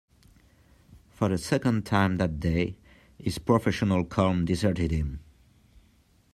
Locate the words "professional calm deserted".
3.37-4.89